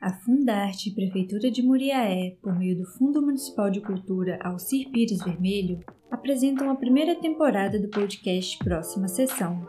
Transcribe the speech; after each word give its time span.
A 0.00 0.14
Fundarte 0.14 0.90
Prefeitura 0.92 1.50
de 1.50 1.62
Muriaé, 1.62 2.38
por 2.40 2.58
meio 2.58 2.74
do 2.74 2.86
Fundo 2.86 3.20
Municipal 3.20 3.70
de 3.70 3.82
Cultura 3.82 4.38
Alcir 4.42 4.88
Pires 4.90 5.22
Vermelho, 5.22 5.78
apresentam 6.10 6.70
a 6.70 6.74
primeira 6.74 7.14
temporada 7.16 7.78
do 7.78 7.86
podcast 7.86 8.56
Próxima 8.64 9.08
Sessão. 9.08 9.68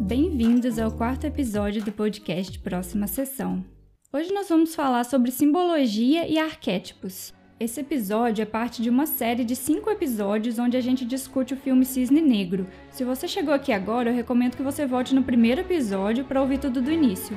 Bem-vindos 0.00 0.78
ao 0.78 0.90
quarto 0.90 1.26
episódio 1.26 1.84
do 1.84 1.92
podcast 1.92 2.58
Próxima 2.60 3.06
Sessão. 3.06 3.62
Hoje 4.10 4.32
nós 4.32 4.48
vamos 4.48 4.74
falar 4.74 5.04
sobre 5.04 5.30
simbologia 5.30 6.26
e 6.26 6.38
arquétipos. 6.38 7.34
Esse 7.58 7.80
episódio 7.80 8.42
é 8.42 8.44
parte 8.44 8.82
de 8.82 8.90
uma 8.90 9.06
série 9.06 9.42
de 9.42 9.56
cinco 9.56 9.88
episódios 9.88 10.58
onde 10.58 10.76
a 10.76 10.80
gente 10.82 11.06
discute 11.06 11.54
o 11.54 11.56
filme 11.56 11.86
Cisne 11.86 12.20
Negro. 12.20 12.66
Se 12.90 13.02
você 13.02 13.26
chegou 13.26 13.54
aqui 13.54 13.72
agora, 13.72 14.10
eu 14.10 14.14
recomendo 14.14 14.58
que 14.58 14.62
você 14.62 14.84
volte 14.84 15.14
no 15.14 15.22
primeiro 15.22 15.62
episódio 15.62 16.26
para 16.26 16.42
ouvir 16.42 16.58
tudo 16.58 16.82
do 16.82 16.92
início. 16.92 17.34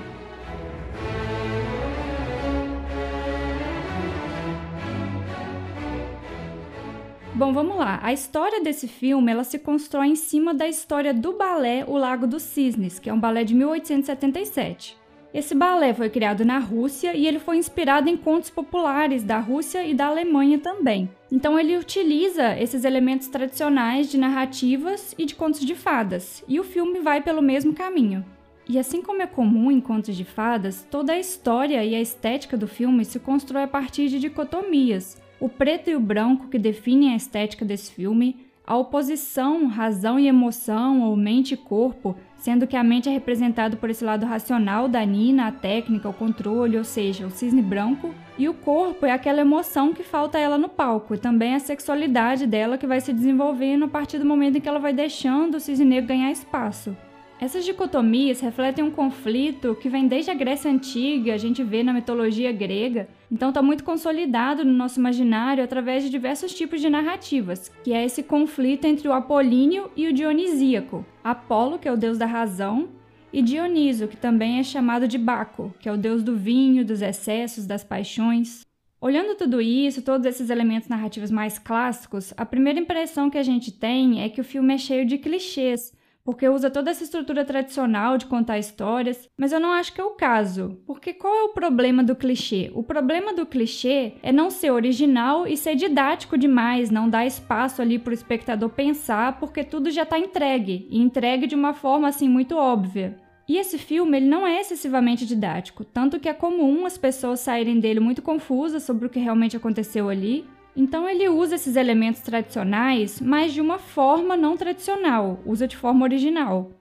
Bom, 7.34 7.54
vamos 7.54 7.78
lá. 7.78 8.02
A 8.04 8.12
história 8.12 8.62
desse 8.62 8.90
filme 8.90 9.32
ela 9.32 9.46
se 9.46 9.58
constrói 9.58 10.08
em 10.08 10.16
cima 10.18 10.54
da 10.54 10.68
história 10.68 11.14
do 11.14 11.38
balé 11.38 11.86
O 11.88 11.96
Lago 11.98 12.28
dos 12.28 12.44
Cisnes, 12.44 13.00
que 13.00 13.10
é 13.10 13.14
um 13.14 13.20
balé 13.22 13.46
de 13.46 13.56
1877. 13.56 14.99
Esse 15.32 15.54
balé 15.54 15.94
foi 15.94 16.10
criado 16.10 16.44
na 16.44 16.58
Rússia 16.58 17.16
e 17.16 17.28
ele 17.28 17.38
foi 17.38 17.58
inspirado 17.58 18.10
em 18.10 18.18
contos 18.18 18.50
populares 18.50 19.24
da 19.24 19.40
Rússia 19.40 19.86
e 19.86 19.94
da 19.94 20.08
Alemanha 20.08 20.58
também. 20.58 21.08
Então 21.32 21.60
ele 21.60 21.78
utiliza 21.78 22.58
esses 22.58 22.84
elementos 22.84 23.28
tradicionais 23.28 24.10
de 24.10 24.18
narrativas 24.18 25.14
e 25.18 25.26
de 25.26 25.36
contos 25.36 25.60
de 25.60 25.76
fadas, 25.76 26.44
e 26.48 26.60
o 26.60 26.64
filme 26.64 27.00
vai 27.00 27.22
pelo 27.22 27.44
mesmo 27.44 27.74
caminho. 27.74 28.26
E 28.68 28.80
assim 28.80 29.02
como 29.02 29.22
é 29.22 29.28
comum 29.28 29.72
em 29.72 29.80
contos 29.80 30.16
de 30.16 30.24
fadas, 30.24 30.86
toda 30.90 31.14
a 31.14 31.20
história 31.20 31.84
e 31.84 31.94
a 31.94 32.02
estética 32.02 32.58
do 32.58 32.68
filme 32.68 33.06
se 33.06 33.20
constrói 33.20 33.64
a 33.64 33.68
partir 33.68 34.10
de 34.10 34.20
dicotomias. 34.20 35.22
O 35.40 35.48
preto 35.48 35.90
e 35.90 35.96
o 35.96 36.00
branco 36.00 36.48
que 36.48 36.60
definem 36.60 37.14
a 37.14 37.16
estética 37.16 37.64
desse 37.64 37.92
filme, 37.92 38.48
a 38.66 38.78
oposição 38.78 39.66
razão 39.66 40.20
e 40.20 40.28
emoção 40.28 41.02
ou 41.02 41.16
mente 41.16 41.56
e 41.56 41.58
corpo, 41.58 42.16
sendo 42.40 42.66
que 42.66 42.78
a 42.78 42.84
mente 42.84 43.10
é 43.10 43.12
representada 43.12 43.76
por 43.76 43.90
esse 43.90 44.04
lado 44.04 44.26
racional 44.26 44.88
da 44.88 45.06
Nina, 45.06 45.48
a 45.48 45.52
técnica, 45.52 46.10
o 46.10 46.14
controle, 46.14 46.78
ou 46.78 46.84
seja, 46.84 47.28
o 47.28 47.30
cisne 47.30 47.62
branco, 47.62 48.16
e 48.38 48.48
o 48.48 48.54
corpo 48.54 49.06
é 49.06 49.12
aquela 49.12 49.42
emoção 49.42 49.94
que 49.94 50.04
falta 50.04 50.38
a 50.38 50.42
ela 50.42 50.58
no 50.58 50.70
palco, 50.70 51.14
e 51.14 51.18
também 51.18 51.54
a 51.54 51.60
sexualidade 51.60 52.48
dela 52.48 52.78
que 52.78 52.88
vai 52.88 53.02
se 53.02 53.12
desenvolvendo 53.12 53.86
a 53.86 53.90
partir 53.90 54.18
do 54.18 54.26
momento 54.26 54.58
em 54.58 54.62
que 54.62 54.70
ela 54.70 54.80
vai 54.80 54.94
deixando 54.94 55.56
o 55.56 55.60
cisne 55.60 55.86
negro 55.86 56.08
ganhar 56.08 56.32
espaço. 56.32 56.96
Essas 57.42 57.64
dicotomias 57.64 58.40
refletem 58.40 58.84
um 58.84 58.92
conflito 58.92 59.76
que 59.76 59.90
vem 59.90 60.08
desde 60.08 60.32
a 60.32 60.34
Grécia 60.34 60.72
Antiga, 60.72 61.34
a 61.34 61.38
gente 61.38 61.64
vê 61.64 61.84
na 61.84 61.94
mitologia 61.94 62.52
grega, 62.52 63.08
então 63.32 63.50
está 63.50 63.62
muito 63.62 63.84
consolidado 63.84 64.66
no 64.66 64.74
nosso 64.74 65.00
imaginário 65.00 65.64
através 65.64 66.04
de 66.04 66.10
diversos 66.10 66.54
tipos 66.54 66.82
de 66.82 66.90
narrativas, 66.90 67.70
que 67.84 67.94
é 67.94 68.04
esse 68.04 68.24
conflito 68.24 68.86
entre 68.86 69.08
o 69.08 69.14
apolíneo 69.14 69.92
e 69.96 70.08
o 70.08 70.14
dionisíaco. 70.14 71.06
Apolo, 71.24 71.78
que 71.78 71.88
é 71.88 71.92
o 71.92 71.98
deus 71.98 72.18
da 72.18 72.26
razão, 72.26 72.90
e 73.32 73.42
Dioniso, 73.44 74.08
que 74.08 74.18
também 74.18 74.60
é 74.60 74.64
chamado 74.64 75.08
de 75.08 75.18
Baco, 75.18 75.74
que 75.80 75.88
é 75.88 75.92
o 75.92 75.98
deus 75.98 76.24
do 76.24 76.36
vinho, 76.36 76.84
dos 76.84 77.02
excessos, 77.02 77.68
das 77.68 77.84
paixões. 77.84 78.66
Olhando 79.00 79.36
tudo 79.36 79.62
isso, 79.62 80.02
todos 80.02 80.26
esses 80.26 80.50
elementos 80.50 80.90
narrativos 80.90 81.30
mais 81.30 81.60
clássicos, 81.60 82.34
a 82.36 82.46
primeira 82.46 82.80
impressão 82.80 83.30
que 83.30 83.38
a 83.38 83.44
gente 83.44 83.72
tem 83.72 84.22
é 84.22 84.28
que 84.28 84.42
o 84.42 84.44
filme 84.44 84.74
é 84.74 84.78
cheio 84.78 85.06
de 85.06 85.20
clichês, 85.20 85.94
porque 86.30 86.48
usa 86.48 86.70
toda 86.70 86.92
essa 86.92 87.04
estrutura 87.04 87.44
tradicional 87.44 88.16
de 88.16 88.28
contar 88.28 88.60
histórias, 88.60 89.28
mas 89.36 89.52
eu 89.52 89.60
não 89.60 89.72
acho 89.72 89.92
que 89.92 90.00
é 90.00 90.04
o 90.04 90.12
caso. 90.12 90.80
Porque 90.86 91.12
qual 91.12 91.34
é 91.34 91.44
o 91.46 91.54
problema 91.54 92.04
do 92.04 92.16
clichê? 92.16 92.70
O 92.76 92.84
problema 92.84 93.34
do 93.34 93.48
clichê 93.48 94.14
é 94.22 94.32
não 94.32 94.52
ser 94.52 94.70
original 94.70 95.48
e 95.48 95.58
ser 95.58 95.74
didático 95.74 96.38
demais, 96.38 96.92
não 96.92 97.10
dar 97.10 97.26
espaço 97.26 97.82
ali 97.82 97.98
para 97.98 98.12
o 98.12 98.14
espectador 98.14 98.70
pensar, 98.70 99.40
porque 99.40 99.64
tudo 99.64 99.90
já 99.90 100.04
está 100.04 100.20
entregue, 100.20 100.88
e 100.92 101.00
entregue 101.00 101.48
de 101.48 101.56
uma 101.56 101.74
forma 101.74 102.08
assim 102.08 102.30
muito 102.30 102.56
óbvia. 102.56 103.18
E 103.48 103.58
esse 103.58 103.80
filme 103.80 104.18
ele 104.18 104.28
não 104.28 104.46
é 104.46 104.62
excessivamente 104.62 105.26
didático, 105.26 105.84
tanto 105.84 106.20
que 106.20 106.30
é 106.30 106.34
comum 106.34 106.86
as 106.86 106.96
pessoas 106.96 107.40
saírem 107.40 107.80
dele 107.80 108.00
muito 108.00 108.22
confusas 108.22 108.84
sobre 108.84 109.08
o 109.08 109.10
que 109.10 109.18
realmente 109.18 109.58
aconteceu 109.58 110.08
ali, 110.08 110.46
então 110.76 111.08
ele 111.10 111.28
usa 111.28 111.56
esses 111.56 111.76
elementos 111.76 112.22
tradicionais, 112.22 113.20
mas 113.20 113.54
de 113.54 113.62
uma 113.62 113.78
forma 113.78 114.38
não 114.38 114.56
tradicional, 114.56 115.40
usa 115.46 115.68
de 115.68 115.76
forma 115.76 116.04
original. 116.06 116.72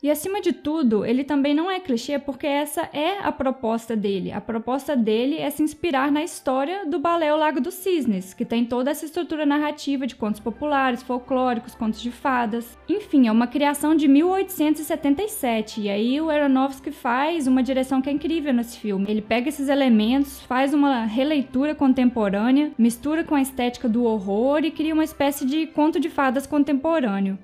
E 0.00 0.10
acima 0.10 0.40
de 0.40 0.52
tudo, 0.52 1.04
ele 1.04 1.24
também 1.24 1.52
não 1.52 1.68
é 1.68 1.80
clichê 1.80 2.20
porque 2.20 2.46
essa 2.46 2.88
é 2.92 3.18
a 3.18 3.32
proposta 3.32 3.96
dele. 3.96 4.30
A 4.30 4.40
proposta 4.40 4.96
dele 4.96 5.38
é 5.38 5.50
se 5.50 5.60
inspirar 5.60 6.12
na 6.12 6.22
história 6.22 6.86
do 6.86 7.00
balé 7.00 7.34
O 7.34 7.36
Lago 7.36 7.60
dos 7.60 7.74
Cisnes, 7.74 8.32
que 8.32 8.44
tem 8.44 8.64
toda 8.64 8.92
essa 8.92 9.04
estrutura 9.04 9.44
narrativa 9.44 10.06
de 10.06 10.14
contos 10.14 10.40
populares, 10.40 11.02
folclóricos, 11.02 11.74
contos 11.74 12.00
de 12.00 12.12
fadas. 12.12 12.78
Enfim, 12.88 13.26
é 13.26 13.32
uma 13.32 13.48
criação 13.48 13.96
de 13.96 14.06
1877. 14.06 15.80
E 15.80 15.90
aí 15.90 16.20
o 16.20 16.30
Aronofsky 16.30 16.92
faz 16.92 17.48
uma 17.48 17.62
direção 17.62 18.00
que 18.00 18.08
é 18.08 18.12
incrível 18.12 18.54
nesse 18.54 18.78
filme. 18.78 19.06
Ele 19.08 19.20
pega 19.20 19.48
esses 19.48 19.68
elementos, 19.68 20.40
faz 20.42 20.72
uma 20.72 21.06
releitura 21.06 21.74
contemporânea, 21.74 22.70
mistura 22.78 23.24
com 23.24 23.34
a 23.34 23.42
estética 23.42 23.88
do 23.88 24.04
horror 24.04 24.60
e 24.64 24.70
cria 24.70 24.94
uma 24.94 25.04
espécie 25.04 25.44
de 25.44 25.66
conto 25.66 25.98
de 25.98 26.08
fadas 26.08 26.46
contemporâneo. 26.46 27.36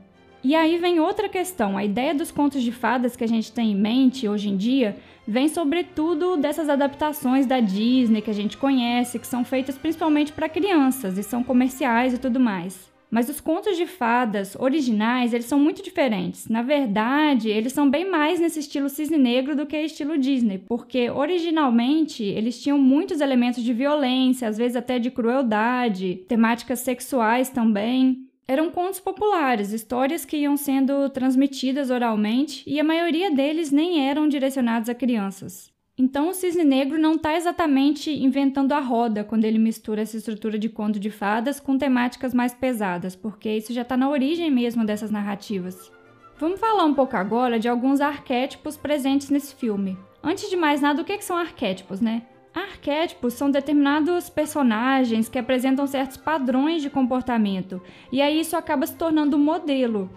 E 0.44 0.54
aí 0.54 0.76
vem 0.76 1.00
outra 1.00 1.26
questão: 1.26 1.76
a 1.78 1.84
ideia 1.84 2.14
dos 2.14 2.30
contos 2.30 2.62
de 2.62 2.70
fadas 2.70 3.16
que 3.16 3.24
a 3.24 3.28
gente 3.28 3.50
tem 3.50 3.72
em 3.72 3.74
mente 3.74 4.28
hoje 4.28 4.50
em 4.50 4.56
dia 4.56 4.94
vem 5.26 5.48
sobretudo 5.48 6.36
dessas 6.36 6.68
adaptações 6.68 7.46
da 7.46 7.60
Disney 7.60 8.20
que 8.20 8.30
a 8.30 8.34
gente 8.34 8.58
conhece, 8.58 9.18
que 9.18 9.26
são 9.26 9.42
feitas 9.42 9.78
principalmente 9.78 10.32
para 10.32 10.48
crianças 10.48 11.16
e 11.16 11.22
são 11.22 11.42
comerciais 11.42 12.12
e 12.12 12.18
tudo 12.18 12.38
mais. 12.38 12.92
Mas 13.10 13.28
os 13.28 13.40
contos 13.40 13.76
de 13.76 13.86
fadas 13.86 14.56
originais, 14.58 15.32
eles 15.32 15.46
são 15.46 15.58
muito 15.58 15.82
diferentes. 15.82 16.48
Na 16.48 16.62
verdade, 16.62 17.48
eles 17.48 17.72
são 17.72 17.88
bem 17.88 18.10
mais 18.10 18.40
nesse 18.40 18.58
estilo 18.58 18.88
cisne 18.88 19.16
negro 19.16 19.54
do 19.54 19.66
que 19.66 19.76
estilo 19.76 20.18
Disney, 20.18 20.58
porque 20.58 21.08
originalmente 21.08 22.24
eles 22.24 22.60
tinham 22.60 22.76
muitos 22.76 23.20
elementos 23.20 23.62
de 23.62 23.72
violência, 23.72 24.48
às 24.48 24.58
vezes 24.58 24.76
até 24.76 24.98
de 24.98 25.12
crueldade, 25.12 26.24
temáticas 26.28 26.80
sexuais 26.80 27.48
também. 27.48 28.26
Eram 28.46 28.70
contos 28.70 29.00
populares, 29.00 29.72
histórias 29.72 30.24
que 30.24 30.36
iam 30.36 30.56
sendo 30.56 31.08
transmitidas 31.08 31.90
oralmente 31.90 32.62
e 32.66 32.78
a 32.78 32.84
maioria 32.84 33.30
deles 33.30 33.70
nem 33.70 34.06
eram 34.06 34.28
direcionados 34.28 34.88
a 34.88 34.94
crianças. 34.94 35.72
Então 35.96 36.28
o 36.28 36.34
Cisne 36.34 36.64
Negro 36.64 36.98
não 36.98 37.14
está 37.14 37.34
exatamente 37.34 38.10
inventando 38.10 38.72
a 38.72 38.80
roda 38.80 39.24
quando 39.24 39.44
ele 39.44 39.58
mistura 39.58 40.02
essa 40.02 40.16
estrutura 40.16 40.58
de 40.58 40.68
conto 40.68 40.98
de 40.98 41.08
fadas 41.08 41.58
com 41.58 41.78
temáticas 41.78 42.34
mais 42.34 42.52
pesadas, 42.52 43.16
porque 43.16 43.48
isso 43.48 43.72
já 43.72 43.82
está 43.82 43.96
na 43.96 44.10
origem 44.10 44.50
mesmo 44.50 44.84
dessas 44.84 45.10
narrativas. 45.10 45.90
Vamos 46.36 46.58
falar 46.58 46.84
um 46.84 46.94
pouco 46.94 47.16
agora 47.16 47.60
de 47.60 47.68
alguns 47.68 48.00
arquétipos 48.00 48.76
presentes 48.76 49.30
nesse 49.30 49.54
filme. 49.54 49.96
Antes 50.22 50.50
de 50.50 50.56
mais 50.56 50.80
nada, 50.80 51.00
o 51.00 51.04
que, 51.04 51.16
que 51.16 51.24
são 51.24 51.36
arquétipos, 51.36 52.00
né? 52.00 52.22
Arquétipos 52.54 53.34
são 53.34 53.50
determinados 53.50 54.30
personagens 54.30 55.28
que 55.28 55.38
apresentam 55.38 55.88
certos 55.88 56.16
padrões 56.16 56.82
de 56.82 56.88
comportamento, 56.88 57.82
e 58.12 58.22
aí 58.22 58.38
isso 58.38 58.56
acaba 58.56 58.86
se 58.86 58.94
tornando 58.94 59.36
um 59.36 59.40
modelo. 59.40 60.08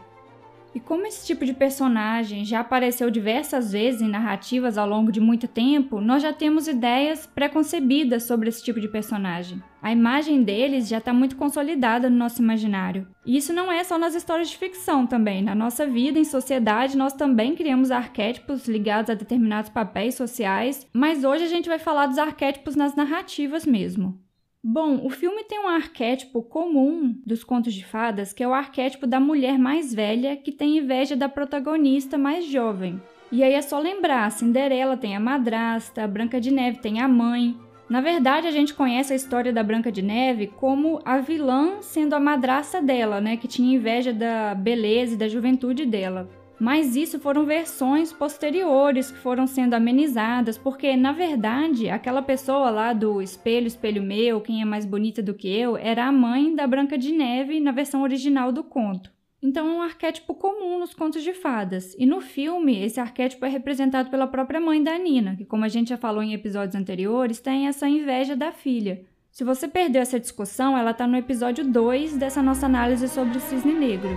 E 0.77 0.79
como 0.79 1.07
esse 1.07 1.25
tipo 1.25 1.43
de 1.43 1.55
personagem 1.55 2.45
já 2.45 2.59
apareceu 2.59 3.09
diversas 3.09 3.71
vezes 3.71 3.99
em 3.99 4.07
narrativas 4.07 4.77
ao 4.77 4.87
longo 4.87 5.11
de 5.11 5.19
muito 5.19 5.47
tempo, 5.47 5.99
nós 5.99 6.21
já 6.21 6.31
temos 6.31 6.67
ideias 6.67 7.25
preconcebidas 7.25 8.25
sobre 8.25 8.47
esse 8.47 8.63
tipo 8.63 8.79
de 8.79 8.87
personagem. 8.87 9.59
A 9.81 9.91
imagem 9.91 10.43
deles 10.43 10.87
já 10.87 10.99
está 10.99 11.11
muito 11.11 11.35
consolidada 11.35 12.11
no 12.11 12.15
nosso 12.15 12.43
imaginário. 12.43 13.07
E 13.25 13.37
isso 13.37 13.51
não 13.53 13.71
é 13.71 13.83
só 13.83 13.97
nas 13.97 14.13
histórias 14.13 14.51
de 14.51 14.57
ficção 14.57 15.07
também. 15.07 15.41
Na 15.41 15.55
nossa 15.55 15.87
vida, 15.87 16.19
em 16.19 16.23
sociedade, 16.23 16.95
nós 16.95 17.13
também 17.13 17.55
criamos 17.55 17.89
arquétipos 17.89 18.67
ligados 18.67 19.09
a 19.09 19.15
determinados 19.15 19.71
papéis 19.71 20.13
sociais, 20.13 20.85
mas 20.93 21.23
hoje 21.23 21.43
a 21.43 21.49
gente 21.49 21.67
vai 21.67 21.79
falar 21.79 22.05
dos 22.05 22.19
arquétipos 22.19 22.75
nas 22.75 22.95
narrativas 22.95 23.65
mesmo. 23.65 24.26
Bom, 24.69 24.99
o 25.05 25.09
filme 25.09 25.45
tem 25.45 25.61
um 25.61 25.69
arquétipo 25.69 26.43
comum 26.43 27.15
dos 27.25 27.41
contos 27.41 27.73
de 27.73 27.85
fadas, 27.85 28.33
que 28.33 28.43
é 28.43 28.47
o 28.47 28.53
arquétipo 28.53 29.07
da 29.07 29.17
mulher 29.17 29.57
mais 29.57 29.93
velha 29.93 30.35
que 30.35 30.51
tem 30.51 30.79
inveja 30.79 31.15
da 31.15 31.29
protagonista 31.29 32.17
mais 32.17 32.43
jovem. 32.43 33.01
E 33.31 33.45
aí 33.45 33.53
é 33.53 33.61
só 33.61 33.79
lembrar, 33.79 34.29
Cinderela 34.29 34.97
tem 34.97 35.15
a 35.15 35.21
madrasta, 35.21 36.03
a 36.03 36.07
Branca 36.07 36.41
de 36.41 36.51
Neve 36.51 36.79
tem 36.79 36.99
a 36.99 37.07
mãe. 37.07 37.55
Na 37.87 38.01
verdade, 38.01 38.45
a 38.45 38.51
gente 38.51 38.73
conhece 38.73 39.13
a 39.13 39.15
história 39.15 39.53
da 39.53 39.63
Branca 39.63 39.89
de 39.89 40.01
Neve 40.01 40.47
como 40.47 40.99
a 41.05 41.19
vilã 41.19 41.77
sendo 41.79 42.13
a 42.13 42.19
madrasta 42.19 42.81
dela, 42.81 43.21
né, 43.21 43.37
que 43.37 43.47
tinha 43.47 43.73
inveja 43.73 44.11
da 44.11 44.53
beleza 44.53 45.13
e 45.13 45.17
da 45.17 45.29
juventude 45.29 45.85
dela. 45.85 46.29
Mas 46.59 46.95
isso 46.95 47.19
foram 47.19 47.45
versões 47.45 48.11
posteriores 48.11 49.11
que 49.11 49.17
foram 49.19 49.45
sendo 49.45 49.75
amenizadas, 49.75 50.57
porque 50.57 50.95
na 50.95 51.11
verdade 51.11 51.89
aquela 51.89 52.21
pessoa 52.21 52.69
lá 52.71 52.93
do 52.93 53.21
espelho, 53.21 53.67
espelho 53.67 54.01
meu, 54.01 54.41
quem 54.41 54.61
é 54.61 54.65
mais 54.65 54.85
bonita 54.85 55.21
do 55.21 55.35
que 55.35 55.47
eu, 55.47 55.77
era 55.77 56.05
a 56.05 56.11
mãe 56.11 56.55
da 56.55 56.65
Branca 56.65 56.97
de 56.97 57.11
Neve 57.11 57.59
na 57.59 57.71
versão 57.71 58.01
original 58.01 58.51
do 58.51 58.63
conto. 58.63 59.11
Então 59.41 59.67
é 59.67 59.71
um 59.71 59.81
arquétipo 59.81 60.33
comum 60.33 60.79
nos 60.79 60.95
contos 60.95 61.23
de 61.23 61.31
fadas. 61.31 61.95
E 61.97 62.05
no 62.07 62.21
filme, 62.21 62.83
esse 62.83 62.99
arquétipo 62.99 63.45
é 63.45 63.49
representado 63.49 64.09
pela 64.09 64.25
própria 64.25 64.59
mãe 64.59 64.81
da 64.81 64.97
Nina, 64.97 65.35
que, 65.35 65.45
como 65.45 65.63
a 65.63 65.69
gente 65.69 65.89
já 65.89 65.97
falou 65.97 66.23
em 66.23 66.33
episódios 66.33 66.75
anteriores, 66.75 67.39
tem 67.39 67.67
essa 67.67 67.87
inveja 67.87 68.35
da 68.35 68.51
filha. 68.51 69.05
Se 69.31 69.43
você 69.43 69.67
perdeu 69.67 70.01
essa 70.01 70.19
discussão, 70.19 70.75
ela 70.75 70.89
está 70.89 71.05
no 71.05 71.15
episódio 71.15 71.63
2 71.63 72.17
dessa 72.17 72.41
nossa 72.41 72.65
análise 72.65 73.07
sobre 73.07 73.37
o 73.37 73.41
cisne 73.41 73.73
negro. 73.73 74.09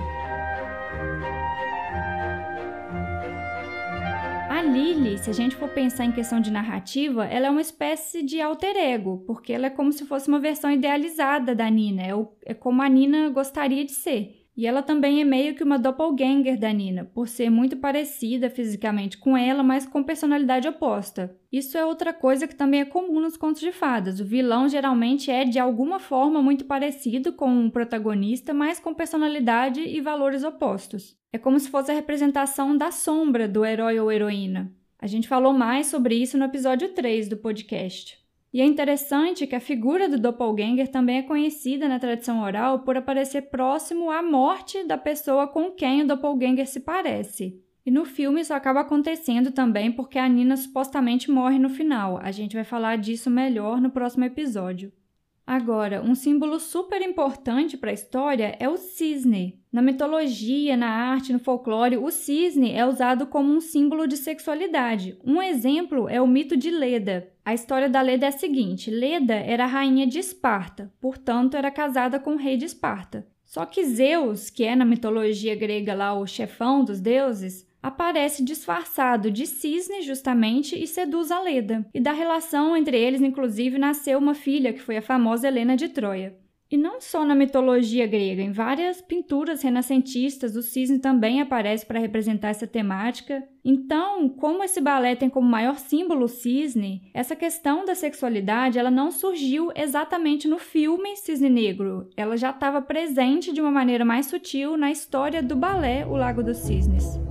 Lily, 4.73 5.19
se 5.19 5.29
a 5.29 5.33
gente 5.33 5.57
for 5.57 5.69
pensar 5.69 6.05
em 6.05 6.13
questão 6.13 6.41
de 6.41 6.49
narrativa, 6.49 7.25
ela 7.25 7.49
é 7.49 7.51
uma 7.51 7.61
espécie 7.61 8.23
de 8.23 8.41
alter 8.41 8.77
ego, 8.77 9.25
porque 9.27 9.53
ela 9.53 9.67
é 9.67 9.71
como 9.71 9.93
se 9.93 10.05
fosse 10.07 10.29
uma 10.29 10.39
versão 10.39 10.71
idealizada 10.71 11.57
da 11.57 11.69
Nina, 11.69 12.03
é, 12.03 12.15
o, 12.15 12.29
é 12.47 12.55
como 12.55 12.81
a 12.81 12.89
Nina 12.89 13.31
gostaria 13.31 13.85
de 13.85 13.91
ser. 13.91 14.47
E 14.57 14.67
ela 14.67 14.81
também 14.81 15.21
é 15.21 15.25
meio 15.25 15.57
que 15.57 15.65
uma 15.65 15.77
doppelganger 15.77 16.57
da 16.57 16.73
Nina, 16.73 17.05
por 17.05 17.27
ser 17.27 17.51
muito 17.51 17.79
parecida 17.79 18.49
fisicamente 18.49 19.19
com 19.19 19.37
ela, 19.37 19.65
mas 19.65 19.87
com 19.87 20.05
personalidade 20.05 20.69
oposta. 20.69 21.37
Isso 21.51 21.77
é 21.77 21.85
outra 21.85 22.13
coisa 22.13 22.47
que 22.47 22.55
também 22.55 22.83
é 22.83 22.85
comum 22.85 23.21
nos 23.21 23.37
contos 23.37 23.61
de 23.61 23.73
fadas. 23.73 24.21
O 24.21 24.25
vilão 24.25 24.69
geralmente 24.69 25.33
é 25.33 25.45
de 25.45 25.59
alguma 25.59 25.99
forma 25.99 26.41
muito 26.41 26.65
parecido 26.65 27.33
com 27.33 27.67
o 27.67 27.73
protagonista, 27.73 28.55
mas 28.55 28.79
com 28.79 28.95
personalidade 28.95 29.81
e 29.81 30.01
valores 30.01 30.45
opostos. 30.45 31.20
É 31.33 31.39
como 31.39 31.61
se 31.61 31.71
fosse 31.71 31.93
a 31.93 31.95
representação 31.95 32.77
da 32.77 32.91
sombra 32.91 33.47
do 33.47 33.65
herói 33.65 34.01
ou 34.01 34.11
heroína. 34.11 34.73
A 34.99 35.07
gente 35.07 35.29
falou 35.29 35.53
mais 35.53 35.87
sobre 35.87 36.17
isso 36.17 36.37
no 36.37 36.45
episódio 36.45 36.89
3 36.89 37.29
do 37.29 37.37
podcast. 37.37 38.19
E 38.53 38.61
é 38.61 38.65
interessante 38.65 39.47
que 39.47 39.55
a 39.55 39.61
figura 39.61 40.09
do 40.09 40.19
doppelganger 40.19 40.89
também 40.89 41.19
é 41.19 41.23
conhecida 41.23 41.89
na 41.89 42.01
tradição 42.01 42.43
oral 42.43 42.81
por 42.81 42.97
aparecer 42.97 43.43
próximo 43.43 44.11
à 44.11 44.21
morte 44.21 44.83
da 44.83 44.99
pessoa 44.99 45.47
com 45.47 45.71
quem 45.71 46.03
o 46.03 46.07
doppelganger 46.07 46.67
se 46.67 46.81
parece. 46.81 47.63
E 47.87 47.93
no 47.93 48.05
filme 48.05 48.41
isso 48.41 48.53
acaba 48.53 48.81
acontecendo 48.81 49.53
também 49.53 49.93
porque 49.93 50.19
a 50.19 50.29
Nina 50.29 50.57
supostamente 50.57 51.31
morre 51.31 51.61
no 51.61 51.69
final. 51.69 52.19
A 52.21 52.33
gente 52.33 52.57
vai 52.57 52.65
falar 52.65 52.97
disso 52.97 53.31
melhor 53.31 53.81
no 53.81 53.91
próximo 53.91 54.25
episódio. 54.25 54.93
Agora, 55.47 56.03
um 56.03 56.15
símbolo 56.15 56.61
super 56.61 57.03
importante 57.03 57.77
para 57.77 57.91
a 57.91 57.95
história 57.95 58.57
é 58.61 58.69
o 58.69 58.77
cisne. 58.77 59.61
Na 59.73 59.83
mitologia, 59.83 60.77
na 60.77 60.89
arte, 60.89 61.33
no 61.33 61.39
folclore, 61.39 61.97
o 61.97 62.11
cisne 62.11 62.73
é 62.73 62.87
usado 62.87 63.27
como 63.27 63.53
um 63.53 63.61
símbolo 63.61 64.07
de 64.07 64.17
sexualidade. 64.17 65.19
Um 65.25 65.43
exemplo 65.43 66.09
é 66.09 66.21
o 66.21 66.27
mito 66.27 66.57
de 66.57 66.71
Leda. 66.71 67.33
A 67.45 67.55
história 67.55 67.89
da 67.89 68.01
Leda 68.01 68.27
é 68.27 68.29
a 68.29 68.33
seguinte: 68.33 68.91
Leda 68.91 69.35
era 69.35 69.67
rainha 69.67 70.07
de 70.07 70.19
Esparta, 70.19 70.93
portanto, 71.01 71.57
era 71.57 71.71
casada 71.71 72.19
com 72.19 72.35
o 72.35 72.39
rei 72.39 72.57
de 72.57 72.67
Esparta. 72.67 73.27
Só 73.45 73.67
que 73.67 73.85
Zeus, 73.85 74.49
que 74.49 74.65
é 74.65 74.77
na 74.77 74.85
mitologia 74.85 75.57
grega 75.57 75.93
lá 75.93 76.15
o 76.15 76.25
chefão 76.25 76.85
dos 76.85 77.01
deuses, 77.01 77.67
aparece 77.83 78.45
disfarçado 78.45 79.31
de 79.31 79.47
cisne 79.47 80.03
justamente 80.03 80.81
e 80.81 80.87
seduz 80.87 81.31
a 81.31 81.41
Leda. 81.41 81.87
E 81.95 82.01
da 82.01 82.13
relação 82.13 82.77
entre 82.77 82.99
eles, 82.99 83.21
inclusive, 83.21 83.79
nasceu 83.79 84.19
uma 84.19 84.35
filha, 84.35 84.73
que 84.73 84.83
foi 84.83 84.97
a 84.97 85.03
famosa 85.03 85.49
Helena 85.49 85.77
de 85.77 85.89
Troia. 85.89 86.37
E 86.71 86.77
não 86.77 87.01
só 87.01 87.25
na 87.25 87.35
mitologia 87.35 88.07
grega, 88.07 88.41
em 88.41 88.53
várias 88.53 89.03
pinturas 89.03 89.61
renascentistas, 89.61 90.55
o 90.55 90.63
cisne 90.63 91.01
também 91.01 91.41
aparece 91.41 91.85
para 91.85 91.99
representar 91.99 92.51
essa 92.51 92.65
temática. 92.65 93.43
Então, 93.65 94.29
como 94.29 94.63
esse 94.63 94.81
balé 94.81 95.17
tem 95.17 95.29
como 95.29 95.49
maior 95.49 95.81
símbolo 95.81 96.27
o 96.27 96.29
cisne, 96.29 97.11
essa 97.13 97.35
questão 97.35 97.85
da 97.85 97.97
sexualidade 97.97 98.79
ela 98.79 98.91
não 98.91 99.11
surgiu 99.11 99.73
exatamente 99.75 100.47
no 100.47 100.59
filme 100.59 101.17
Cisne 101.17 101.51
Negro. 101.51 102.09
Ela 102.17 102.37
já 102.37 102.51
estava 102.51 102.81
presente 102.81 103.53
de 103.53 103.61
uma 103.61 103.73
maneira 103.73 104.05
mais 104.05 104.27
sutil 104.27 104.77
na 104.77 104.93
história 104.93 105.43
do 105.43 105.57
balé 105.57 106.07
O 106.07 106.13
Lago 106.13 106.41
dos 106.41 106.59
Cisnes. 106.59 107.30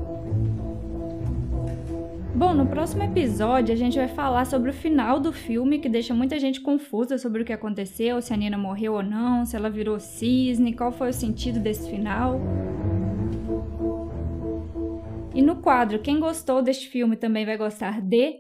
Bom, 2.40 2.54
no 2.54 2.66
próximo 2.66 3.04
episódio 3.04 3.74
a 3.74 3.78
gente 3.78 3.98
vai 3.98 4.08
falar 4.08 4.46
sobre 4.46 4.70
o 4.70 4.74
final 4.74 5.20
do 5.20 5.34
filme, 5.34 5.78
que 5.78 5.90
deixa 5.90 6.14
muita 6.14 6.40
gente 6.40 6.62
confusa 6.62 7.18
sobre 7.18 7.42
o 7.42 7.46
que 7.46 7.52
aconteceu, 7.52 8.22
se 8.22 8.34
a 8.34 8.38
Nina 8.38 8.58
morreu 8.58 8.94
ou 8.94 9.04
não, 9.04 9.46
se 9.46 9.58
ela 9.58 9.70
virou 9.70 10.00
cisne, 10.00 10.74
qual 10.74 10.90
foi 10.90 11.10
o 11.10 11.14
sentido 11.14 11.60
desse 11.60 11.90
final. 11.90 12.40
E 15.36 15.42
no 15.42 15.58
quadro, 15.58 16.00
quem 16.00 16.18
gostou 16.18 16.62
deste 16.62 16.88
filme 16.88 17.18
também 17.18 17.46
vai 17.46 17.58
gostar 17.58 18.00
de. 18.00 18.36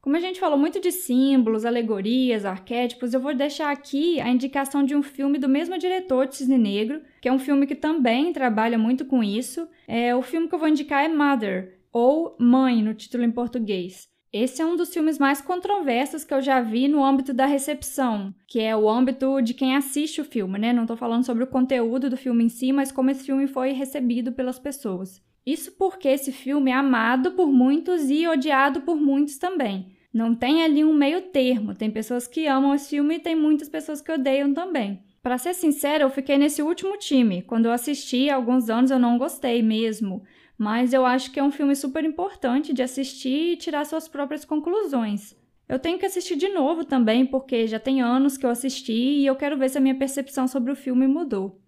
Como 0.00 0.16
a 0.16 0.20
gente 0.20 0.40
falou 0.40 0.58
muito 0.58 0.80
de 0.80 0.90
símbolos, 0.90 1.64
alegorias, 1.64 2.44
arquétipos, 2.44 3.14
eu 3.14 3.20
vou 3.20 3.36
deixar 3.36 3.70
aqui 3.70 4.20
a 4.20 4.28
indicação 4.28 4.82
de 4.82 4.96
um 4.96 5.02
filme 5.02 5.38
do 5.38 5.48
mesmo 5.48 5.78
diretor 5.78 6.26
de 6.26 6.34
Cisne 6.34 6.58
Negro, 6.58 7.02
que 7.20 7.28
é 7.28 7.32
um 7.32 7.38
filme 7.38 7.68
que 7.68 7.76
também 7.76 8.32
trabalha 8.32 8.76
muito 8.76 9.04
com 9.04 9.22
isso. 9.22 9.68
É, 9.86 10.12
o 10.12 10.22
filme 10.22 10.48
que 10.48 10.56
eu 10.56 10.58
vou 10.58 10.66
indicar 10.66 11.04
é 11.04 11.08
Mother, 11.08 11.77
ou 11.92 12.36
Mãe 12.38 12.82
no 12.82 12.94
título 12.94 13.24
em 13.24 13.30
português. 13.30 14.08
Esse 14.32 14.60
é 14.60 14.66
um 14.66 14.76
dos 14.76 14.92
filmes 14.92 15.18
mais 15.18 15.40
controversos 15.40 16.22
que 16.22 16.34
eu 16.34 16.42
já 16.42 16.60
vi 16.60 16.86
no 16.86 17.02
âmbito 17.02 17.32
da 17.32 17.46
recepção, 17.46 18.34
que 18.46 18.60
é 18.60 18.76
o 18.76 18.88
âmbito 18.88 19.40
de 19.40 19.54
quem 19.54 19.74
assiste 19.74 20.20
o 20.20 20.24
filme, 20.24 20.58
né? 20.58 20.72
Não 20.72 20.82
estou 20.82 20.98
falando 20.98 21.24
sobre 21.24 21.44
o 21.44 21.46
conteúdo 21.46 22.10
do 22.10 22.16
filme 22.16 22.44
em 22.44 22.48
si, 22.50 22.70
mas 22.70 22.92
como 22.92 23.10
esse 23.10 23.24
filme 23.24 23.46
foi 23.46 23.72
recebido 23.72 24.30
pelas 24.32 24.58
pessoas. 24.58 25.22
Isso 25.46 25.72
porque 25.78 26.08
esse 26.08 26.30
filme 26.30 26.70
é 26.70 26.74
amado 26.74 27.30
por 27.30 27.50
muitos 27.50 28.10
e 28.10 28.28
odiado 28.28 28.82
por 28.82 28.96
muitos 28.96 29.38
também. 29.38 29.96
Não 30.12 30.34
tem 30.34 30.62
ali 30.62 30.84
um 30.84 30.92
meio 30.92 31.22
termo. 31.22 31.74
Tem 31.74 31.90
pessoas 31.90 32.26
que 32.26 32.46
amam 32.46 32.74
esse 32.74 32.90
filme 32.90 33.14
e 33.14 33.20
tem 33.20 33.34
muitas 33.34 33.68
pessoas 33.68 34.02
que 34.02 34.12
odeiam 34.12 34.52
também. 34.52 35.02
Para 35.22 35.38
ser 35.38 35.54
sincera, 35.54 36.04
eu 36.04 36.10
fiquei 36.10 36.36
nesse 36.36 36.62
último 36.62 36.96
time. 36.98 37.42
Quando 37.42 37.66
eu 37.66 37.72
assisti 37.72 38.28
há 38.28 38.34
alguns 38.34 38.68
anos, 38.68 38.90
eu 38.90 38.98
não 38.98 39.16
gostei 39.16 39.62
mesmo. 39.62 40.22
Mas 40.58 40.92
eu 40.92 41.06
acho 41.06 41.30
que 41.30 41.38
é 41.38 41.44
um 41.44 41.52
filme 41.52 41.76
super 41.76 42.04
importante 42.04 42.74
de 42.74 42.82
assistir 42.82 43.52
e 43.52 43.56
tirar 43.56 43.86
suas 43.86 44.08
próprias 44.08 44.44
conclusões. 44.44 45.36
Eu 45.68 45.78
tenho 45.78 45.98
que 45.98 46.06
assistir 46.06 46.34
de 46.34 46.48
novo 46.48 46.84
também, 46.84 47.24
porque 47.24 47.68
já 47.68 47.78
tem 47.78 48.02
anos 48.02 48.36
que 48.36 48.44
eu 48.44 48.50
assisti 48.50 48.92
e 48.92 49.26
eu 49.26 49.36
quero 49.36 49.56
ver 49.56 49.68
se 49.68 49.78
a 49.78 49.80
minha 49.80 49.94
percepção 49.94 50.48
sobre 50.48 50.72
o 50.72 50.76
filme 50.76 51.06
mudou. 51.06 51.60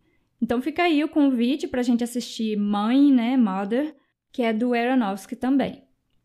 Então 0.42 0.60
fica 0.60 0.82
aí 0.82 1.04
o 1.04 1.08
convite 1.08 1.68
para 1.68 1.80
a 1.80 1.84
gente 1.84 2.02
assistir 2.02 2.56
Mãe, 2.56 3.12
né, 3.12 3.36
Mother, 3.36 3.94
que 4.32 4.42
é 4.42 4.52
do 4.52 4.74
Aronofsky 4.74 5.36
também. 5.36 5.84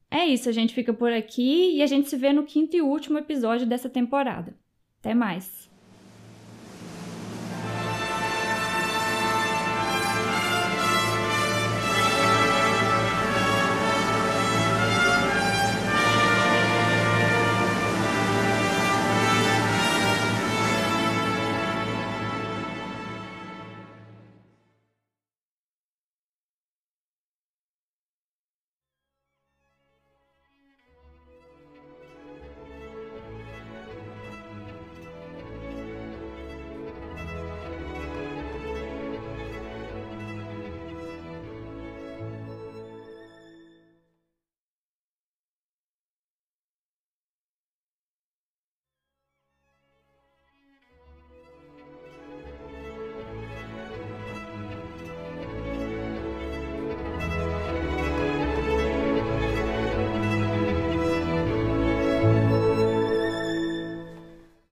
É 0.09 0.25
isso, 0.25 0.47
a 0.47 0.53
gente 0.53 0.73
fica 0.73 0.93
por 0.93 1.11
aqui 1.11 1.75
e 1.75 1.83
a 1.83 1.87
gente 1.87 2.09
se 2.09 2.15
vê 2.15 2.31
no 2.31 2.43
quinto 2.43 2.75
e 2.75 2.81
último 2.81 3.17
episódio 3.17 3.67
dessa 3.67 3.89
temporada. 3.89 4.55
Até 4.99 5.13
mais! 5.13 5.74